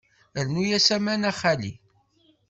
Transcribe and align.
Rnu-as 0.45 0.87
aman 0.95 1.23
a 1.29 1.31
xali. 1.39 1.71